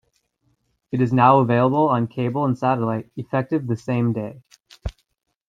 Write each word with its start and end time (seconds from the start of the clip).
It 0.91 0.99
is 0.99 1.13
now 1.13 1.41
available 1.41 1.89
on 1.89 2.07
cable 2.07 2.43
and 2.45 2.57
satellite 2.57 3.11
effective 3.17 3.67
the 3.67 3.77
same 3.77 4.13
day. 4.13 4.41